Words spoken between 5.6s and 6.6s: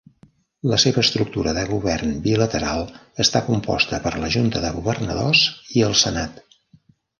i el Senat.